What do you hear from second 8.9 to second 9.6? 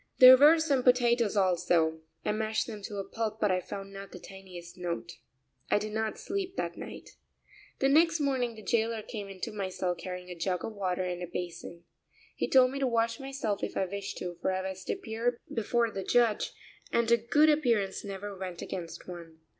came into